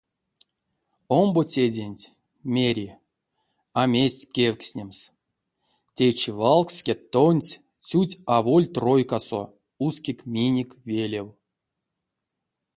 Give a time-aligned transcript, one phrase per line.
[1.19, 2.05] Омбоцеденть,
[2.55, 2.87] мери,
[3.79, 4.99] а мезть кевкстнемс,
[5.95, 7.53] течи валске тонсь
[7.87, 9.43] цють аволь тройкасо
[9.85, 11.27] ускик минек велев.